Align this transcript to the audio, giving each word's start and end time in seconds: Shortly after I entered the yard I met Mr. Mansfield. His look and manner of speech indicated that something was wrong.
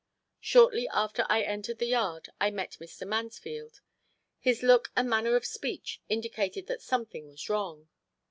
Shortly 0.39 0.87
after 0.87 1.27
I 1.29 1.43
entered 1.43 1.77
the 1.77 1.85
yard 1.85 2.29
I 2.39 2.49
met 2.49 2.77
Mr. 2.81 3.05
Mansfield. 3.07 3.81
His 4.39 4.63
look 4.63 4.91
and 4.95 5.07
manner 5.07 5.35
of 5.35 5.45
speech 5.45 6.01
indicated 6.09 6.65
that 6.65 6.81
something 6.81 7.27
was 7.27 7.47
wrong. 7.49 7.87